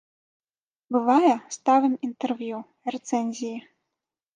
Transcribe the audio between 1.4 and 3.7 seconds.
ставім інтэрв'ю, рэцэнзіі.